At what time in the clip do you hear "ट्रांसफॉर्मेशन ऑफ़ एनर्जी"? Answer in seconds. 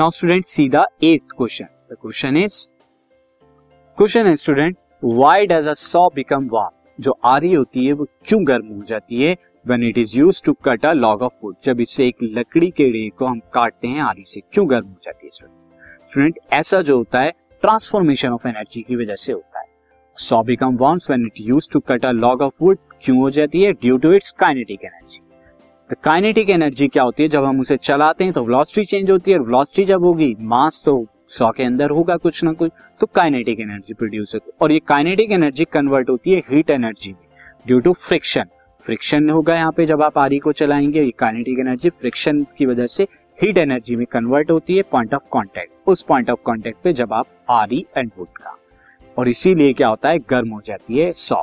17.62-18.82